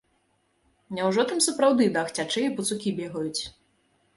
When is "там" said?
1.31-1.43